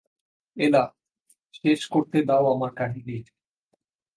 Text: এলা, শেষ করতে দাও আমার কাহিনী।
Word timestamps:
এলা, 0.57 0.83
শেষ 1.53 1.79
করতে 1.85 2.17
দাও 2.25 2.45
আমার 2.53 2.71
কাহিনী। 2.75 3.17